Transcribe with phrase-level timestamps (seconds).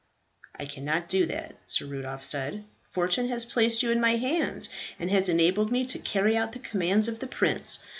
[0.57, 2.63] "I cannot do that," Sir Rudolph said.
[2.89, 6.57] "Fortune has placed you in my hands, and has enabled me to carry out the
[6.57, 7.77] commands of the prince.